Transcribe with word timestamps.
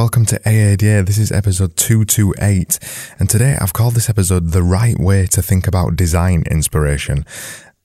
welcome 0.00 0.24
to 0.24 0.38
AADA. 0.46 1.04
This 1.04 1.18
is 1.18 1.30
episode 1.30 1.76
228, 1.76 2.78
and 3.18 3.28
today 3.28 3.58
I've 3.60 3.74
called 3.74 3.92
this 3.92 4.08
episode 4.08 4.52
The 4.52 4.62
Right 4.62 4.98
Way 4.98 5.26
to 5.26 5.42
Think 5.42 5.68
About 5.68 5.94
Design 5.94 6.42
Inspiration. 6.50 7.26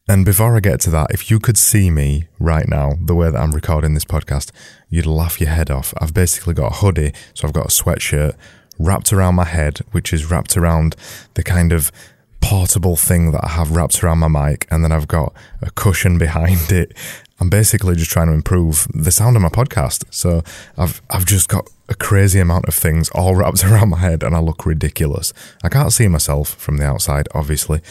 And 0.07 0.23
before 0.23 0.55
I 0.55 0.61
get 0.61 0.79
to 0.81 0.89
that, 0.91 1.11
if 1.11 1.29
you 1.29 1.41
could 1.41 1.57
see 1.57 1.91
me 1.91 2.29
right 2.39 2.69
now, 2.69 2.93
the 3.01 3.15
way 3.15 3.29
that 3.29 3.37
I'm 3.37 3.51
recording 3.51 3.95
this 3.95 4.05
podcast, 4.05 4.51
you'd 4.87 5.05
laugh 5.05 5.41
your 5.41 5.49
head 5.49 5.69
off. 5.69 5.93
I've 5.97 6.13
basically 6.13 6.53
got 6.53 6.71
a 6.71 6.75
hoodie, 6.75 7.11
so 7.33 7.49
I've 7.49 7.53
got 7.53 7.65
a 7.65 7.83
sweatshirt 7.83 8.37
wrapped 8.79 9.11
around 9.11 9.35
my 9.35 9.43
head, 9.43 9.79
which 9.91 10.13
is 10.13 10.31
wrapped 10.31 10.55
around 10.55 10.95
the 11.33 11.43
kind 11.43 11.73
of 11.73 11.91
portable 12.39 12.95
thing 12.95 13.33
that 13.33 13.43
I 13.43 13.49
have 13.49 13.71
wrapped 13.71 14.01
around 14.01 14.19
my 14.19 14.29
mic, 14.29 14.67
and 14.71 14.85
then 14.85 14.93
I've 14.93 15.09
got 15.09 15.33
a 15.61 15.69
cushion 15.71 16.17
behind 16.17 16.71
it. 16.71 16.95
I'm 17.39 17.49
basically 17.49 17.95
just 17.95 18.11
trying 18.11 18.27
to 18.27 18.33
improve 18.33 18.87
the 18.93 19.11
sound 19.11 19.35
of 19.35 19.41
my 19.41 19.49
podcast. 19.49 20.05
So 20.09 20.41
I've 20.77 21.01
I've 21.09 21.25
just 21.25 21.49
got 21.49 21.69
a 21.89 21.95
crazy 21.95 22.39
amount 22.39 22.65
of 22.65 22.73
things 22.73 23.09
all 23.09 23.35
wrapped 23.35 23.63
around 23.65 23.89
my 23.89 23.99
head 23.99 24.23
and 24.23 24.35
I 24.35 24.39
look 24.39 24.65
ridiculous. 24.65 25.33
I 25.63 25.69
can't 25.69 25.93
see 25.93 26.07
myself 26.07 26.49
from 26.55 26.77
the 26.77 26.85
outside, 26.85 27.27
obviously, 27.33 27.81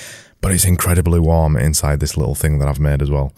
but 0.41 0.52
it's 0.52 0.65
incredibly 0.65 1.21
warm 1.21 1.57
inside 1.57 2.01
this 2.01 2.16
little 2.16 2.35
thing 2.35 2.59
that 2.59 2.69
I've 2.69 2.80
made 2.80 3.02
as 3.02 3.11
well. 3.11 3.33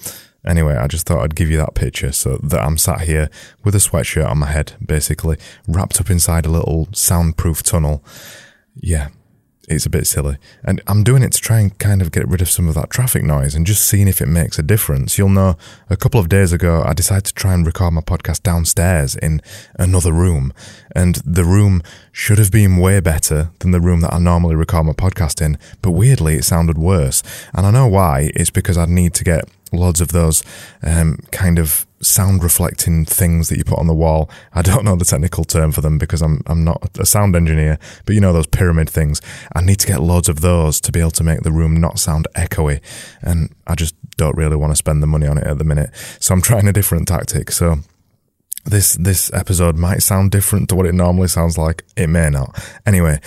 Anyway, 0.47 0.77
I 0.77 0.87
just 0.87 1.06
thought 1.06 1.23
I'd 1.23 1.34
give 1.34 1.50
you 1.50 1.56
that 1.56 1.74
picture 1.74 2.12
so 2.12 2.36
that 2.36 2.61
I'm 2.61 2.78
sat 2.78 3.00
here 3.00 3.28
with 3.64 3.75
a 3.75 3.78
sweatshirt 3.78 4.30
on 4.30 4.38
my 4.38 4.47
head, 4.47 4.75
basically, 4.84 5.38
wrapped 5.66 6.00
up 6.00 6.09
inside 6.09 6.47
a 6.47 6.50
little 6.50 6.88
soundproof 6.92 7.64
tunnel. 7.64 8.05
Yeah, 8.77 9.09
it's 9.69 9.87
a 9.87 9.91
bit 9.91 10.06
silly. 10.06 10.37
And 10.65 10.80
I'm 10.87 11.02
doing 11.02 11.23
it 11.23 11.33
to 11.33 11.41
try 11.41 11.61
and 11.61 11.77
kind 11.79 12.01
of 12.01 12.12
get 12.12 12.29
rid 12.29 12.41
of 12.41 12.51
some 12.51 12.69
of 12.69 12.75
that 12.75 12.91
traffic 12.91 13.25
noise 13.25 13.55
and 13.55 13.66
just 13.66 13.87
seeing 13.87 14.09
if 14.09 14.20
it 14.20 14.27
makes 14.27 14.59
a 14.59 14.62
difference. 14.62 15.19
You'll 15.19 15.29
know 15.29 15.56
a 15.91 15.97
couple 15.97 16.20
of 16.20 16.29
days 16.29 16.52
ago, 16.52 16.83
I 16.84 16.92
decided 16.92 17.25
to 17.27 17.34
try 17.34 17.55
and 17.55 17.66
record 17.66 17.95
my 17.95 18.01
podcast 18.01 18.42
downstairs 18.42 19.16
in 19.16 19.41
another 19.79 20.12
room. 20.12 20.52
And 20.95 21.16
the 21.16 21.45
room 21.45 21.83
should 22.12 22.39
have 22.39 22.51
been 22.51 22.77
way 22.77 23.01
better 23.01 23.51
than 23.59 23.70
the 23.73 23.80
room 23.80 24.01
that 24.01 24.15
I 24.15 24.19
normally 24.19 24.55
record 24.55 24.86
my 24.86 24.92
podcast 24.92 25.45
in. 25.45 25.58
But 25.83 25.92
weirdly, 25.92 26.36
it 26.36 26.45
sounded 26.45 26.78
worse. 26.78 27.23
And 27.53 27.67
I 27.67 27.70
know 27.70 27.86
why. 27.86 28.30
It's 28.34 28.51
because 28.51 28.78
I'd 28.78 28.89
need 28.89 29.14
to 29.14 29.25
get 29.25 29.48
loads 29.72 30.00
of 30.00 30.09
those 30.09 30.42
um, 30.83 31.19
kind 31.33 31.59
of 31.59 31.86
sound 32.00 32.42
reflecting 32.42 33.05
things 33.05 33.48
that 33.48 33.59
you 33.59 33.64
put 33.64 33.78
on 33.78 33.86
the 33.86 33.95
wall. 33.95 34.31
I 34.53 34.62
don't 34.62 34.84
know 34.84 34.97
the 34.97 35.05
technical 35.05 35.45
term 35.45 35.73
for 35.73 35.81
them 35.81 35.98
because 35.98 36.23
I'm 36.23 36.42
I'm 36.47 36.64
not 36.64 36.98
a 36.98 37.06
sound 37.06 37.34
engineer, 37.36 37.78
but 38.05 38.14
you 38.14 38.20
know 38.20 38.33
those 38.33 38.47
pyramid 38.47 38.89
things. 38.89 39.20
I 39.55 39.62
need 39.62 39.81
to 39.81 39.86
get 39.86 40.00
loads 40.00 40.28
of 40.28 40.41
those 40.41 40.81
to 40.83 40.92
be 40.92 41.00
able 41.00 41.11
to 41.12 41.25
make 41.25 41.42
the 41.42 41.53
room 41.53 41.81
not 41.81 41.98
sound 41.98 42.28
echoey, 42.34 42.81
and 43.23 43.55
I 43.67 43.75
just 43.75 43.95
don't 44.17 44.36
really 44.36 44.56
want 44.56 44.73
to 44.73 44.77
spend 44.77 45.03
the 45.03 45.06
money 45.06 45.27
on 45.27 45.39
it 45.39 45.47
at 45.47 45.58
the 45.58 45.64
minute. 45.64 45.91
So 46.20 46.34
I'm 46.34 46.42
trying 46.42 46.69
a 46.69 46.73
different 46.73 47.08
tactic. 47.08 47.51
So 47.51 47.78
this 48.64 48.95
this 48.95 49.33
episode 49.33 49.77
might 49.77 50.03
sound 50.03 50.30
different 50.30 50.69
to 50.69 50.77
what 50.77 50.86
it 50.86 50.95
normally 50.95 51.28
sounds 51.28 51.56
like. 51.56 51.84
It 51.97 52.08
may 52.08 52.30
not. 52.30 52.58
Anyway, 52.84 53.20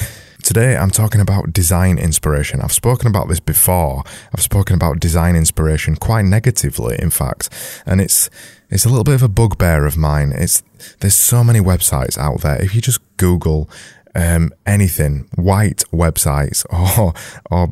Today 0.43 0.77
I'm 0.77 0.89
talking 0.89 1.21
about 1.21 1.53
design 1.53 1.97
inspiration. 1.97 2.61
I've 2.61 2.71
spoken 2.71 3.07
about 3.07 3.27
this 3.27 3.39
before. 3.39 4.03
I've 4.33 4.41
spoken 4.41 4.75
about 4.75 4.99
design 4.99 5.35
inspiration 5.35 5.95
quite 5.95 6.25
negatively, 6.25 6.95
in 6.99 7.09
fact, 7.09 7.49
and 7.85 7.99
it's 8.01 8.29
it's 8.69 8.85
a 8.85 8.89
little 8.89 9.03
bit 9.03 9.15
of 9.15 9.23
a 9.23 9.27
bugbear 9.27 9.85
of 9.85 9.97
mine. 9.97 10.31
It's 10.31 10.63
there's 10.99 11.15
so 11.15 11.43
many 11.43 11.59
websites 11.59 12.17
out 12.17 12.41
there. 12.41 12.61
If 12.61 12.73
you 12.73 12.81
just 12.81 12.99
Google 13.17 13.69
um, 14.15 14.51
anything, 14.65 15.29
white 15.35 15.83
websites 15.91 16.65
or 16.99 17.13
or 17.51 17.69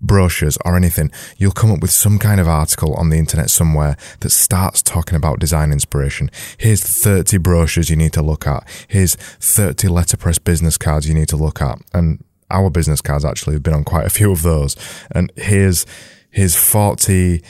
brochures 0.00 0.56
or 0.64 0.76
anything, 0.76 1.10
you'll 1.36 1.52
come 1.52 1.70
up 1.70 1.80
with 1.80 1.90
some 1.90 2.18
kind 2.18 2.40
of 2.40 2.48
article 2.48 2.94
on 2.94 3.10
the 3.10 3.18
internet 3.18 3.50
somewhere 3.50 3.96
that 4.20 4.30
starts 4.30 4.82
talking 4.82 5.16
about 5.16 5.38
design 5.38 5.72
inspiration. 5.72 6.30
Here's 6.58 6.82
30 6.82 7.38
brochures 7.38 7.90
you 7.90 7.96
need 7.96 8.12
to 8.14 8.22
look 8.22 8.46
at. 8.46 8.66
Here's 8.88 9.16
30 9.16 9.88
letterpress 9.88 10.38
business 10.38 10.76
cards 10.76 11.08
you 11.08 11.14
need 11.14 11.28
to 11.28 11.36
look 11.36 11.60
at. 11.60 11.78
And 11.92 12.24
our 12.50 12.70
business 12.70 13.00
cards 13.00 13.24
actually 13.24 13.54
have 13.54 13.62
been 13.62 13.74
on 13.74 13.84
quite 13.84 14.06
a 14.06 14.10
few 14.10 14.32
of 14.32 14.42
those. 14.42 14.76
And 15.10 15.32
here's, 15.36 15.86
here's 16.30 16.56
40 16.56 17.42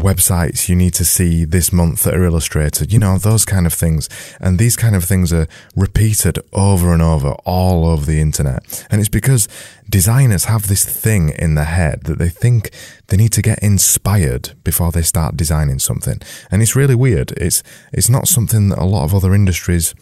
websites 0.00 0.68
you 0.68 0.76
need 0.76 0.94
to 0.94 1.04
see 1.04 1.44
this 1.44 1.72
month 1.72 2.02
that 2.02 2.14
are 2.14 2.24
illustrated, 2.24 2.92
you 2.92 2.98
know, 2.98 3.18
those 3.18 3.44
kind 3.44 3.66
of 3.66 3.72
things. 3.72 4.08
And 4.40 4.58
these 4.58 4.76
kind 4.76 4.94
of 4.94 5.04
things 5.04 5.32
are 5.32 5.46
repeated 5.74 6.38
over 6.52 6.92
and 6.92 7.02
over 7.02 7.30
all 7.44 7.86
over 7.86 8.04
the 8.04 8.20
internet. 8.20 8.86
And 8.90 9.00
it's 9.00 9.08
because 9.08 9.48
designers 9.88 10.44
have 10.44 10.68
this 10.68 10.84
thing 10.84 11.30
in 11.30 11.54
their 11.54 11.64
head 11.64 12.02
that 12.04 12.18
they 12.18 12.28
think 12.28 12.70
they 13.08 13.16
need 13.16 13.32
to 13.32 13.42
get 13.42 13.58
inspired 13.62 14.52
before 14.64 14.92
they 14.92 15.02
start 15.02 15.36
designing 15.36 15.78
something. 15.78 16.20
And 16.50 16.62
it's 16.62 16.76
really 16.76 16.94
weird. 16.94 17.32
It's, 17.32 17.62
it's 17.92 18.10
not 18.10 18.28
something 18.28 18.68
that 18.70 18.78
a 18.78 18.84
lot 18.84 19.04
of 19.04 19.14
other 19.14 19.34
industries 19.34 19.94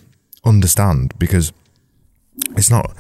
understand 0.44 1.14
because 1.18 1.52
it's 2.56 2.70
not, 2.70 2.96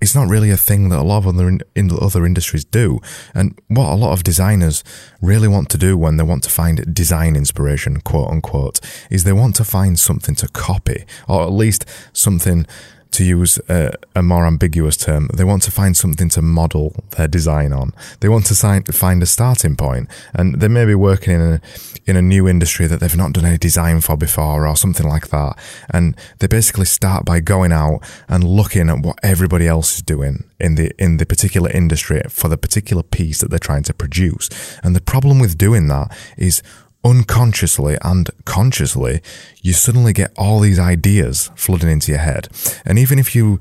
it's 0.00 0.14
not 0.14 0.28
really 0.28 0.50
a 0.50 0.56
thing 0.56 0.88
that 0.88 0.98
a 0.98 1.02
lot 1.02 1.18
of 1.18 1.26
other 1.28 1.48
in, 1.48 1.60
in 1.74 1.90
other 2.00 2.26
industries 2.26 2.64
do. 2.64 3.00
And 3.34 3.58
what 3.68 3.92
a 3.92 3.96
lot 3.96 4.12
of 4.12 4.24
designers 4.24 4.84
really 5.20 5.48
want 5.48 5.68
to 5.70 5.78
do 5.78 5.96
when 5.96 6.16
they 6.16 6.24
want 6.24 6.42
to 6.44 6.50
find 6.50 6.94
design 6.94 7.36
inspiration, 7.36 8.00
quote 8.00 8.30
unquote, 8.30 8.80
is 9.10 9.24
they 9.24 9.32
want 9.32 9.56
to 9.56 9.64
find 9.64 9.98
something 9.98 10.34
to 10.36 10.48
copy, 10.48 11.04
or 11.28 11.42
at 11.42 11.52
least 11.52 11.84
something 12.12 12.66
to 13.14 13.24
use 13.24 13.58
a, 13.68 13.92
a, 14.14 14.22
more 14.22 14.46
ambiguous 14.46 14.96
term, 14.96 15.28
they 15.32 15.44
want 15.44 15.62
to 15.62 15.70
find 15.70 15.96
something 15.96 16.28
to 16.30 16.42
model 16.42 16.94
their 17.16 17.28
design 17.28 17.72
on. 17.72 17.92
They 18.20 18.28
want 18.28 18.46
to 18.46 18.92
find 18.92 19.22
a 19.22 19.26
starting 19.26 19.76
point, 19.76 20.08
and 20.32 20.60
they 20.60 20.68
may 20.68 20.84
be 20.84 20.94
working 20.94 21.34
in 21.34 21.40
a 21.40 21.60
in 22.06 22.16
a 22.16 22.22
new 22.22 22.46
industry 22.46 22.86
that 22.86 23.00
they've 23.00 23.16
not 23.16 23.32
done 23.32 23.46
any 23.46 23.56
design 23.56 24.00
for 24.00 24.16
before, 24.16 24.66
or 24.66 24.76
something 24.76 25.08
like 25.08 25.28
that. 25.28 25.58
And 25.90 26.16
they 26.38 26.46
basically 26.46 26.84
start 26.84 27.24
by 27.24 27.40
going 27.40 27.72
out 27.72 28.00
and 28.28 28.44
looking 28.44 28.90
at 28.90 29.00
what 29.00 29.18
everybody 29.22 29.66
else 29.66 29.96
is 29.96 30.02
doing 30.02 30.44
in 30.60 30.74
the 30.74 30.90
in 31.02 31.16
the 31.16 31.26
particular 31.26 31.70
industry 31.70 32.22
for 32.28 32.48
the 32.48 32.58
particular 32.58 33.02
piece 33.02 33.38
that 33.40 33.50
they're 33.50 33.58
trying 33.58 33.84
to 33.84 33.94
produce. 33.94 34.50
And 34.82 34.94
the 34.94 35.00
problem 35.00 35.38
with 35.38 35.56
doing 35.56 35.88
that 35.88 36.16
is 36.36 36.62
unconsciously 37.04 37.96
and 38.02 38.30
consciously, 38.44 39.20
you 39.62 39.72
suddenly 39.72 40.12
get 40.12 40.32
all 40.36 40.60
these 40.60 40.78
ideas 40.78 41.50
flooding 41.54 41.90
into 41.90 42.12
your 42.12 42.20
head. 42.20 42.48
And 42.84 42.98
even 42.98 43.18
if 43.18 43.34
you 43.34 43.60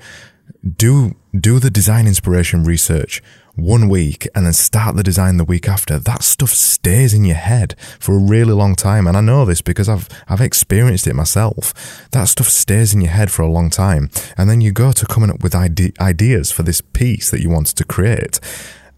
do, 0.78 1.16
do 1.38 1.60
the 1.60 1.70
design 1.70 2.08
inspiration 2.08 2.64
research 2.64 3.22
one 3.56 3.88
week 3.88 4.28
and 4.34 4.46
then 4.46 4.54
start 4.54 4.96
the 4.96 5.04
design 5.04 5.38
the 5.38 5.44
week 5.44 5.68
after, 5.68 6.00
that 6.00 6.24
stuff 6.24 6.50
stays 6.50 7.14
in 7.14 7.24
your 7.24 7.36
head 7.36 7.76
for 8.00 8.16
a 8.16 8.20
really 8.20 8.54
long 8.54 8.76
time. 8.76 9.06
And 9.06 9.16
I 9.16 9.22
know 9.22 9.46
this 9.46 9.62
because 9.62 9.88
I've, 9.90 10.08
I've 10.28 10.42
experienced 10.42 11.06
it 11.06 11.14
myself. 11.14 12.10
That 12.12 12.26
stuff 12.26 12.48
stays 12.48 12.94
in 12.94 13.02
your 13.02 13.12
head 13.12 13.30
for 13.30 13.42
a 13.42 13.52
long 13.52 13.70
time. 13.70 14.10
And 14.38 14.50
then 14.50 14.62
you 14.62 14.72
go 14.72 14.92
to 14.92 15.06
coming 15.06 15.30
up 15.30 15.44
with 15.44 15.54
ide- 15.54 16.00
ideas 16.00 16.52
for 16.52 16.64
this 16.64 16.82
piece 16.82 17.30
that 17.30 17.42
you 17.42 17.50
wanted 17.50 17.76
to 17.78 17.86
create 17.86 18.40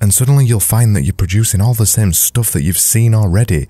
and 0.02 0.14
suddenly 0.14 0.46
you'll 0.46 0.60
find 0.60 0.96
that 0.96 1.04
you're 1.04 1.14
producing 1.14 1.62
all 1.62 1.74
the 1.74 1.86
same 1.86 2.12
stuff 2.14 2.52
that 2.52 2.64
you've 2.64 2.78
seen 2.78 3.16
already. 3.16 3.68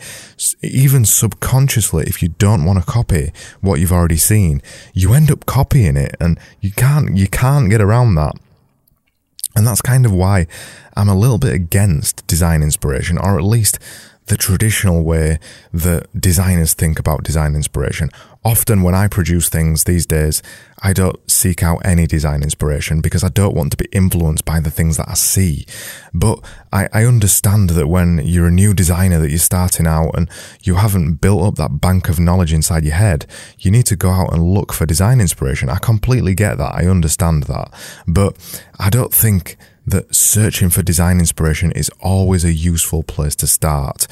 Even 0.62 1.06
subconsciously, 1.06 2.06
if 2.08 2.24
you 2.24 2.30
don't 2.30 2.66
want 2.66 2.80
to 2.80 2.92
copy 2.92 3.32
what 3.62 3.80
you've 3.80 3.92
already 3.92 4.18
seen, 4.18 4.62
you 4.94 5.14
end 5.14 5.32
up 5.32 5.46
copying 5.46 5.96
it 5.98 6.16
and 6.20 6.40
you 6.62 6.72
can't, 6.72 7.16
you 7.16 7.28
can't 7.28 7.70
get 7.70 7.82
around 7.82 8.16
that. 8.16 8.36
And 9.56 9.66
that's 9.66 9.82
kind 9.82 10.06
of 10.06 10.12
why 10.12 10.48
I'm 10.98 11.10
a 11.10 11.16
little 11.16 11.38
bit 11.38 11.54
against 11.54 12.26
design 12.28 12.62
inspiration, 12.62 13.18
or 13.18 13.38
at 13.38 13.44
least 13.44 13.80
the 14.26 14.36
traditional 14.36 15.04
way 15.04 15.40
that 15.72 16.08
designers 16.20 16.74
think 16.74 17.00
about 17.00 17.24
design 17.24 17.56
inspiration. 17.56 18.10
Often 18.46 18.84
when 18.84 18.94
I 18.94 19.08
produce 19.08 19.50
things 19.50 19.86
these 19.86 20.06
days, 20.06 20.44
I 20.84 20.94
don't 20.94 21.20
seek 21.30 21.64
out 21.64 21.82
any 21.84 22.06
design 22.06 22.44
inspiration 22.44 23.02
because 23.02 23.24
I 23.24 23.30
don't 23.30 23.56
want 23.56 23.72
to 23.72 23.78
be 23.78 23.88
influenced 23.92 24.46
by 24.46 24.60
the 24.60 24.70
things 24.70 24.98
that 24.98 25.10
I 25.10 25.16
see. 25.16 25.66
But 26.14 26.46
I, 26.72 26.88
I 26.94 27.06
understand 27.06 27.72
that 27.72 27.88
when 27.88 28.20
you're 28.24 28.46
a 28.46 28.52
new 28.52 28.76
designer 28.76 29.18
that 29.18 29.32
you're 29.32 29.40
starting 29.40 29.88
out 29.88 30.12
and 30.16 30.30
you 30.62 30.76
haven't 30.76 31.16
built 31.16 31.42
up 31.42 31.56
that 31.56 31.82
bank 31.82 32.08
of 32.08 32.20
knowledge 32.20 32.54
inside 32.54 32.86
your 32.86 32.94
head, 32.94 33.26
you 33.58 33.72
need 33.72 33.88
to 33.88 33.96
go 33.96 34.12
out 34.12 34.32
and 34.32 34.54
look 34.54 34.74
for 34.74 34.86
design 34.86 35.20
inspiration. 35.20 35.68
I 35.68 35.80
completely 35.80 36.36
get 36.36 36.60
that. 36.60 36.76
I 36.76 36.86
understand 36.86 37.44
that. 37.44 37.74
But 38.08 38.38
I 38.78 38.92
don't 38.92 39.12
think 39.12 39.58
that 39.86 40.14
searching 40.16 40.70
for 40.70 40.82
design 40.82 41.20
inspiration 41.20 41.72
is 41.72 41.90
always 42.00 42.44
a 42.44 42.54
useful 42.54 43.04
place 43.04 43.36
to 43.36 43.48
start. 43.48 44.08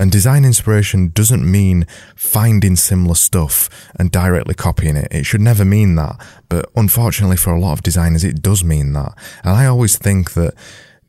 And 0.00 0.10
design 0.10 0.44
inspiration 0.44 1.08
doesn't 1.08 1.48
mean 1.48 1.86
finding 2.16 2.76
similar 2.76 3.14
stuff 3.14 3.68
and 3.98 4.10
directly 4.10 4.54
copying 4.54 4.96
it. 4.96 5.08
It 5.10 5.24
should 5.24 5.40
never 5.40 5.64
mean 5.64 5.96
that. 5.96 6.16
But 6.48 6.70
unfortunately 6.74 7.36
for 7.36 7.52
a 7.52 7.60
lot 7.60 7.72
of 7.72 7.82
designers, 7.82 8.24
it 8.24 8.42
does 8.42 8.64
mean 8.64 8.92
that. 8.94 9.12
And 9.44 9.54
I 9.54 9.66
always 9.66 9.98
think 9.98 10.32
that 10.32 10.54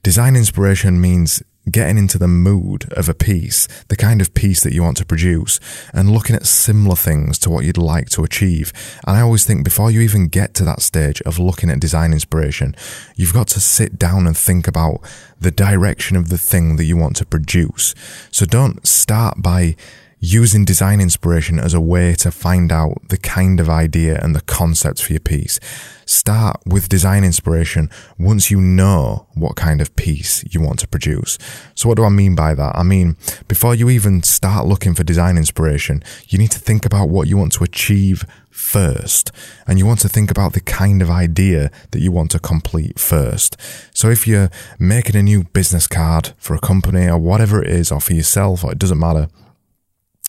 design 0.04 0.36
inspiration 0.36 1.00
means 1.00 1.42
getting 1.71 1.98
into 1.98 2.18
the 2.18 2.27
mood 2.27 2.92
of 2.94 3.10
a 3.10 3.13
piece, 3.13 3.68
the 3.88 3.95
kind 3.95 4.21
of 4.21 4.33
piece 4.33 4.63
that 4.63 4.74
you 4.74 4.83
want 4.83 4.98
to 4.98 5.06
produce, 5.06 5.60
and 5.94 6.12
looking 6.12 6.36
at 6.36 6.45
similar 6.45 6.95
things 6.95 7.38
to 7.39 7.50
what 7.50 7.66
you'd 7.66 7.77
like 7.77 8.10
to 8.10 8.24
achieve. 8.24 8.71
And 9.06 9.16
I 9.16 9.21
always 9.21 9.45
think 9.45 9.63
before 9.63 9.92
you 9.92 10.01
even 10.01 10.27
get 10.27 10.54
to 10.56 10.66
that 10.66 10.81
stage 10.81 11.21
of 11.21 11.39
looking 11.39 11.69
at 11.69 11.80
design 11.80 12.13
inspiration, 12.13 12.75
you've 13.16 13.33
got 13.33 13.48
to 13.50 13.60
sit 13.60 13.98
down 13.98 14.27
and 14.27 14.38
think 14.38 14.68
about 14.68 15.01
the 15.39 15.51
direction 15.51 16.16
of 16.18 16.30
the 16.30 16.38
thing 16.38 16.75
that 16.75 16.86
you 16.86 16.98
want 16.98 17.16
to 17.18 17.25
produce. 17.25 17.95
So 18.31 18.45
don't 18.45 18.86
start 18.86 19.42
by 19.42 19.75
using 20.19 20.66
design 20.66 21.00
inspiration 21.00 21.60
as 21.60 21.74
a 21.74 21.80
way 21.80 22.13
to 22.13 22.31
find 22.31 22.71
out 22.71 22.98
the 23.07 23.18
kind 23.18 23.60
of 23.60 23.69
idea 23.69 24.19
and 24.21 24.36
the 24.36 24.42
concepts 24.42 25.01
for 25.01 25.13
your 25.13 25.19
piece. 25.19 25.60
Start 26.06 26.60
with 26.66 26.89
design 26.89 27.24
inspiration 27.24 27.89
once 28.18 28.51
you 28.51 28.60
know 28.60 29.27
what 29.36 29.56
kind 29.56 29.80
of 29.80 29.95
piece 29.95 30.44
you 30.51 30.60
want 30.60 30.80
to 30.80 30.88
produce. 30.88 31.38
So 31.75 31.88
what 31.88 31.98
do 31.98 32.04
I 32.04 32.10
mean 32.10 32.36
by 32.36 32.54
that? 32.56 32.75
I 32.75 32.83
mean, 32.83 33.16
before 33.48 33.75
you 33.75 33.89
even 33.89 34.24
start 34.24 34.66
looking 34.66 34.94
for 34.94 35.04
design 35.04 35.38
inspiration, 35.38 36.04
you 36.27 36.38
need 36.38 36.51
to 36.51 36.60
think 36.60 36.86
about 36.86 37.10
what 37.10 37.27
you 37.27 37.38
want 37.38 37.54
to 37.54 37.63
achieve 37.63 38.25
first. 38.50 39.31
And 39.68 39.80
you 39.80 39.86
want 39.86 40.00
to 40.01 40.10
think 40.10 40.31
about 40.31 40.54
the 40.54 40.62
kind 40.62 41.01
of 41.01 41.10
idea 41.10 41.71
that 41.92 42.01
you 42.01 42.12
want 42.12 42.31
to 42.31 42.39
complete 42.39 43.00
first. 43.00 43.56
So 43.94 44.10
if 44.10 44.27
you're 44.27 44.50
making 44.80 45.16
a 45.16 45.24
new 45.24 45.44
business 45.44 45.88
card 45.88 46.33
for 46.38 46.56
a 46.56 46.60
company 46.60 47.07
or 47.07 47.19
whatever 47.19 47.63
it 47.63 47.69
is, 47.69 47.92
or 47.92 48.01
for 48.01 48.13
yourself, 48.13 48.63
or 48.63 48.71
it 48.71 48.80
doesn't 48.80 49.00
matter, 49.00 49.27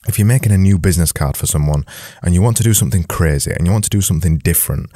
if 0.06 0.18
you're 0.18 0.26
making 0.26 0.52
a 0.52 0.58
new 0.58 0.78
business 0.78 1.12
card 1.12 1.36
for 1.36 1.46
someone 1.46 1.84
and 2.22 2.34
you 2.34 2.42
want 2.42 2.56
to 2.56 2.62
do 2.62 2.72
something 2.72 3.04
crazy 3.04 3.52
and 3.52 3.66
you 3.66 3.72
want 3.72 3.84
to 3.84 3.90
do 3.90 4.00
something 4.00 4.38
different, 4.38 4.90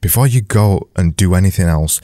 before 0.00 0.26
you 0.26 0.40
go 0.40 0.88
and 0.96 1.16
do 1.16 1.34
anything 1.34 1.66
else, 1.66 2.00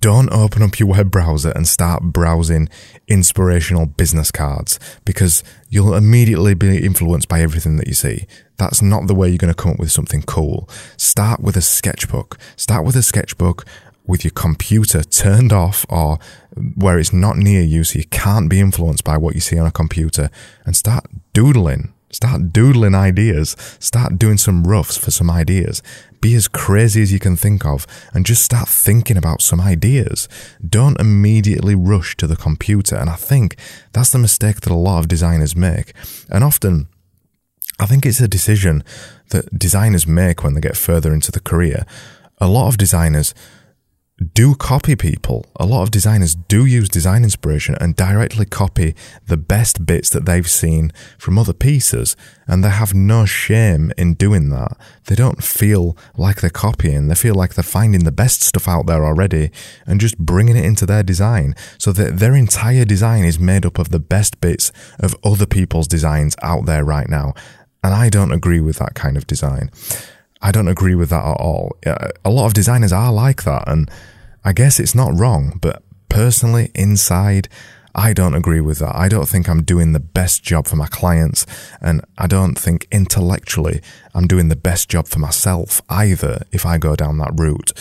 don't 0.00 0.32
open 0.32 0.62
up 0.62 0.78
your 0.80 0.88
web 0.88 1.10
browser 1.10 1.50
and 1.50 1.68
start 1.68 2.02
browsing 2.02 2.68
inspirational 3.06 3.86
business 3.86 4.32
cards 4.32 4.80
because 5.04 5.44
you'll 5.68 5.94
immediately 5.94 6.54
be 6.54 6.84
influenced 6.84 7.28
by 7.28 7.40
everything 7.40 7.76
that 7.76 7.86
you 7.86 7.94
see. 7.94 8.26
That's 8.56 8.82
not 8.82 9.06
the 9.06 9.14
way 9.14 9.28
you're 9.28 9.38
going 9.38 9.54
to 9.54 9.62
come 9.62 9.72
up 9.72 9.78
with 9.78 9.92
something 9.92 10.22
cool. 10.22 10.68
Start 10.96 11.40
with 11.40 11.56
a 11.56 11.62
sketchbook. 11.62 12.36
Start 12.56 12.84
with 12.84 12.96
a 12.96 13.02
sketchbook 13.02 13.64
with 14.06 14.24
your 14.24 14.32
computer 14.32 15.02
turned 15.02 15.52
off 15.52 15.86
or 15.88 16.18
where 16.74 16.98
it's 16.98 17.12
not 17.12 17.36
near 17.36 17.62
you 17.62 17.84
so 17.84 17.98
you 17.98 18.04
can't 18.06 18.48
be 18.48 18.60
influenced 18.60 19.04
by 19.04 19.16
what 19.16 19.34
you 19.34 19.40
see 19.40 19.58
on 19.58 19.66
a 19.66 19.70
computer 19.70 20.30
and 20.64 20.76
start 20.76 21.04
doodling. 21.32 21.92
Start 22.10 22.52
doodling 22.52 22.94
ideas. 22.94 23.56
Start 23.78 24.18
doing 24.18 24.38
some 24.38 24.64
roughs 24.64 24.96
for 24.96 25.10
some 25.10 25.30
ideas. 25.30 25.82
Be 26.20 26.34
as 26.34 26.48
crazy 26.48 27.02
as 27.02 27.12
you 27.12 27.18
can 27.18 27.36
think 27.36 27.66
of 27.66 27.86
and 28.14 28.24
just 28.24 28.42
start 28.42 28.68
thinking 28.68 29.16
about 29.16 29.42
some 29.42 29.60
ideas. 29.60 30.28
Don't 30.66 30.98
immediately 31.00 31.74
rush 31.74 32.16
to 32.16 32.26
the 32.26 32.36
computer. 32.36 32.96
And 32.96 33.10
I 33.10 33.16
think 33.16 33.56
that's 33.92 34.12
the 34.12 34.18
mistake 34.18 34.60
that 34.60 34.72
a 34.72 34.76
lot 34.76 35.00
of 35.00 35.08
designers 35.08 35.56
make. 35.56 35.92
And 36.30 36.42
often, 36.42 36.88
I 37.78 37.86
think 37.86 38.06
it's 38.06 38.20
a 38.20 38.28
decision 38.28 38.82
that 39.30 39.58
designers 39.58 40.06
make 40.06 40.42
when 40.42 40.54
they 40.54 40.60
get 40.60 40.76
further 40.76 41.12
into 41.12 41.32
the 41.32 41.40
career. 41.40 41.84
A 42.38 42.48
lot 42.48 42.68
of 42.68 42.78
designers 42.78 43.34
do 44.32 44.54
copy 44.54 44.96
people. 44.96 45.44
A 45.56 45.66
lot 45.66 45.82
of 45.82 45.90
designers 45.90 46.34
do 46.34 46.64
use 46.64 46.88
design 46.88 47.22
inspiration 47.22 47.76
and 47.80 47.94
directly 47.94 48.46
copy 48.46 48.94
the 49.26 49.36
best 49.36 49.84
bits 49.84 50.08
that 50.10 50.24
they've 50.24 50.48
seen 50.48 50.90
from 51.18 51.38
other 51.38 51.52
pieces, 51.52 52.16
and 52.46 52.64
they 52.64 52.70
have 52.70 52.94
no 52.94 53.26
shame 53.26 53.92
in 53.98 54.14
doing 54.14 54.48
that. 54.50 54.76
They 55.04 55.16
don't 55.16 55.44
feel 55.44 55.98
like 56.16 56.40
they're 56.40 56.48
copying, 56.48 57.08
they 57.08 57.14
feel 57.14 57.34
like 57.34 57.54
they're 57.54 57.62
finding 57.62 58.04
the 58.04 58.12
best 58.12 58.42
stuff 58.42 58.66
out 58.66 58.86
there 58.86 59.04
already 59.04 59.50
and 59.86 60.00
just 60.00 60.16
bringing 60.16 60.56
it 60.56 60.64
into 60.64 60.86
their 60.86 61.02
design 61.02 61.54
so 61.76 61.92
that 61.92 62.18
their 62.18 62.34
entire 62.34 62.86
design 62.86 63.24
is 63.24 63.38
made 63.38 63.66
up 63.66 63.78
of 63.78 63.90
the 63.90 64.00
best 64.00 64.40
bits 64.40 64.72
of 64.98 65.14
other 65.22 65.46
people's 65.46 65.88
designs 65.88 66.34
out 66.42 66.64
there 66.64 66.84
right 66.84 67.10
now. 67.10 67.34
And 67.84 67.92
I 67.94 68.08
don't 68.08 68.32
agree 68.32 68.60
with 68.60 68.78
that 68.78 68.94
kind 68.94 69.16
of 69.16 69.26
design. 69.26 69.70
I 70.42 70.52
don't 70.52 70.68
agree 70.68 70.94
with 70.94 71.10
that 71.10 71.24
at 71.24 71.36
all. 71.40 71.76
A 72.24 72.30
lot 72.30 72.46
of 72.46 72.54
designers 72.54 72.92
are 72.92 73.12
like 73.12 73.44
that, 73.44 73.64
and 73.66 73.90
I 74.44 74.52
guess 74.52 74.78
it's 74.78 74.94
not 74.94 75.18
wrong, 75.18 75.58
but 75.60 75.82
personally, 76.08 76.70
inside, 76.74 77.48
I 77.94 78.12
don't 78.12 78.34
agree 78.34 78.60
with 78.60 78.78
that. 78.80 78.94
I 78.94 79.08
don't 79.08 79.26
think 79.28 79.48
I'm 79.48 79.62
doing 79.62 79.92
the 79.92 80.00
best 80.00 80.42
job 80.42 80.66
for 80.66 80.76
my 80.76 80.86
clients, 80.86 81.46
and 81.80 82.02
I 82.18 82.26
don't 82.26 82.58
think 82.58 82.86
intellectually 82.92 83.80
I'm 84.14 84.26
doing 84.26 84.48
the 84.48 84.56
best 84.56 84.90
job 84.90 85.08
for 85.08 85.18
myself 85.18 85.80
either 85.88 86.42
if 86.52 86.66
I 86.66 86.76
go 86.76 86.94
down 86.94 87.16
that 87.18 87.32
route. 87.34 87.72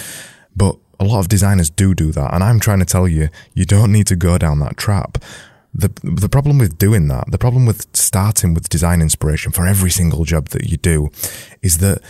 But 0.55 0.77
a 0.99 1.03
lot 1.03 1.19
of 1.19 1.27
designers 1.27 1.69
do 1.69 1.93
do 1.93 2.13
that, 2.13 2.33
and 2.33 2.41
I'm 2.43 2.61
trying 2.61 2.79
to 2.79 2.85
tell 2.85 3.07
you, 3.07 3.27
you 3.53 3.65
don't 3.65 3.91
need 3.91 4.07
to 4.07 4.15
go 4.15 4.37
down 4.37 4.59
that 4.59 4.77
trap. 4.77 5.17
The, 5.73 5.91
the 6.01 6.29
problem 6.29 6.57
with 6.57 6.77
doing 6.77 7.09
that, 7.09 7.29
the 7.29 7.37
problem 7.37 7.65
with 7.65 7.85
starting 7.93 8.53
with 8.53 8.69
design 8.69 9.01
inspiration 9.01 9.51
for 9.51 9.67
every 9.67 9.91
single 9.91 10.23
job 10.23 10.47
that 10.49 10.69
you 10.69 10.77
do, 10.77 11.11
is 11.61 11.79
that 11.79 12.01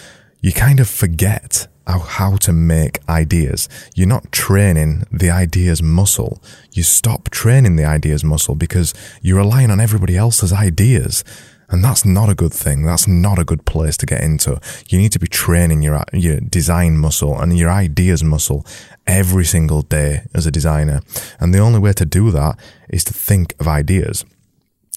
you 0.46 0.54
kind 0.54 0.80
of 0.80 0.88
forget 0.88 1.68
how, 1.88 2.36
to 2.36 2.54
make 2.54 3.00
ideas. 3.10 3.68
You're 3.96 4.08
not 4.08 4.32
training 4.32 5.06
the 5.12 5.32
ideas 5.32 5.82
muscle. 5.82 6.40
You 6.72 6.84
stop 6.84 7.32
training 7.32 7.78
the 7.78 7.86
ideas 7.86 8.24
muscle 8.24 8.54
because 8.54 8.94
you're 9.24 9.40
relying 9.40 9.72
on 9.72 9.80
everybody 9.80 10.16
else's 10.16 10.54
ideas. 10.54 11.24
And 11.70 11.84
that's 11.84 12.06
not 12.06 12.30
a 12.30 12.36
good 12.36 12.54
thing. 12.54 12.84
That's 12.84 13.08
not 13.08 13.40
a 13.40 13.44
good 13.44 13.66
place 13.66 13.98
to 13.98 14.06
get 14.06 14.22
into. 14.22 14.60
You 14.88 15.00
need 15.00 15.14
to 15.14 15.20
be 15.20 15.28
training 15.28 15.82
your, 15.82 16.04
your 16.14 16.40
design 16.42 17.00
muscle 17.00 17.42
and 17.42 17.58
your 17.58 17.72
ideas 17.72 18.24
muscle 18.24 18.68
every 19.08 19.46
single 19.46 19.82
day 19.82 20.28
as 20.36 20.46
a 20.46 20.52
designer. 20.52 21.02
And 21.40 21.56
the 21.56 21.60
only 21.60 21.80
way 21.80 21.94
to 21.94 22.06
do 22.06 22.30
that 22.30 22.60
is 22.90 23.04
to 23.06 23.14
think 23.14 23.56
of 23.60 23.68
ideas 23.68 24.24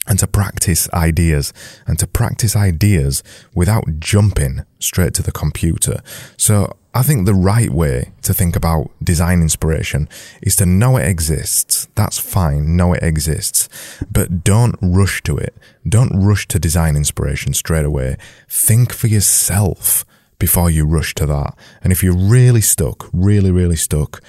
and 0.09 0.19
to 0.19 0.27
practice 0.27 0.89
ideas 0.93 1.53
and 1.87 1.99
to 1.99 2.07
practice 2.07 2.57
ideas 2.57 3.23
without 3.55 4.01
jumping 4.01 4.65
straight 4.79 5.15
to 5.15 5.23
the 5.23 5.33
computer. 5.33 6.01
So 6.37 6.77
I 6.95 7.03
think 7.03 7.27
the 7.27 7.35
right 7.35 7.71
way 7.71 8.13
to 8.23 8.33
think 8.33 8.57
about 8.57 8.91
design 9.05 9.43
inspiration 9.43 10.09
is 10.43 10.57
to 10.57 10.67
know 10.67 10.97
it 10.97 11.07
exists. 11.07 11.87
That's 11.95 12.19
fine. 12.19 12.77
Know 12.77 12.95
it 12.95 13.03
exists, 13.03 13.69
but 14.11 14.43
don't 14.43 14.77
rush 14.81 15.23
to 15.25 15.37
it. 15.37 15.55
Don't 15.87 16.19
rush 16.19 16.49
to 16.49 16.59
design 16.59 16.97
inspiration 16.97 17.53
straight 17.53 17.85
away. 17.85 18.17
Think 18.49 18.93
for 18.93 19.07
yourself 19.07 20.05
before 20.39 20.71
you 20.71 20.87
rush 20.87 21.15
to 21.17 21.27
that. 21.27 21.55
And 21.83 21.93
if 21.93 22.03
you're 22.03 22.17
really 22.17 22.63
stuck, 22.63 23.09
really, 23.13 23.51
really 23.51 23.77
stuck, 23.77 24.23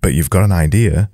but 0.00 0.14
you've 0.14 0.30
got 0.30 0.44
an 0.44 0.52
idea, 0.52 1.10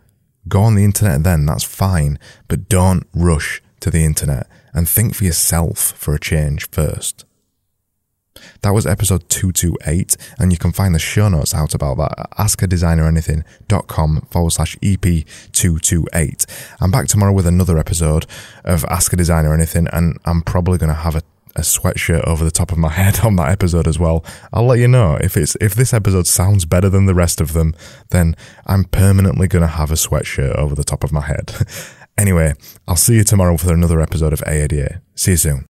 go 0.48 0.60
on 0.62 0.74
the 0.74 0.84
internet 0.84 1.22
then. 1.24 1.46
That's 1.46 1.64
fine, 1.64 2.18
but 2.48 2.68
don't 2.68 3.06
rush 3.14 3.62
to 3.82 3.90
the 3.90 4.04
internet 4.04 4.46
and 4.72 4.88
think 4.88 5.14
for 5.14 5.24
yourself 5.24 5.78
for 5.78 6.14
a 6.14 6.20
change 6.20 6.68
first. 6.70 7.24
That 8.62 8.70
was 8.70 8.86
episode 8.86 9.28
228, 9.28 10.16
and 10.38 10.52
you 10.52 10.58
can 10.58 10.72
find 10.72 10.94
the 10.94 10.98
show 10.98 11.28
notes 11.28 11.54
out 11.54 11.74
about 11.74 11.98
that 11.98 12.18
at 12.18 12.30
askadesigneranything.com 12.38 14.28
forward 14.30 14.50
slash 14.50 14.76
EP228. 14.76 16.46
I'm 16.80 16.90
back 16.90 17.08
tomorrow 17.08 17.32
with 17.32 17.46
another 17.46 17.78
episode 17.78 18.26
of 18.64 18.84
Ask 18.86 19.12
a 19.12 19.16
Designer 19.16 19.52
Anything, 19.52 19.86
and 19.92 20.18
I'm 20.24 20.42
probably 20.42 20.78
going 20.78 20.88
to 20.88 20.94
have 20.94 21.16
a 21.16 21.22
a 21.54 21.60
sweatshirt 21.60 22.26
over 22.26 22.44
the 22.44 22.50
top 22.50 22.72
of 22.72 22.78
my 22.78 22.88
head 23.00 23.20
on 23.20 23.36
that 23.36 23.50
episode 23.50 23.86
as 23.86 23.98
well. 23.98 24.24
I'll 24.54 24.64
let 24.64 24.78
you 24.78 24.88
know 24.88 25.16
if 25.20 25.36
it's 25.36 25.56
if 25.60 25.74
this 25.74 25.92
episode 25.92 26.26
sounds 26.26 26.64
better 26.64 26.88
than 26.88 27.06
the 27.06 27.14
rest 27.14 27.40
of 27.40 27.52
them, 27.52 27.74
then 28.10 28.36
I'm 28.66 28.84
permanently 28.84 29.48
going 29.48 29.60
to 29.60 29.68
have 29.68 29.90
a 29.90 29.96
sweatshirt 29.96 30.54
over 30.54 30.74
the 30.74 30.84
top 30.84 31.04
of 31.04 31.12
my 31.12 31.20
head. 31.20 31.54
Anyway, 32.18 32.54
I'll 32.86 32.96
see 32.96 33.14
you 33.14 33.24
tomorrow 33.24 33.56
for 33.56 33.72
another 33.72 34.00
episode 34.00 34.32
of 34.32 34.40
AADA. 34.40 35.00
See 35.14 35.32
you 35.32 35.36
soon. 35.36 35.66